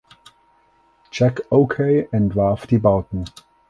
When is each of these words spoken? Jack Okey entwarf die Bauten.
Jack 1.11 1.41
Okey 1.51 2.07
entwarf 2.11 2.65
die 2.65 2.79
Bauten. 2.79 3.25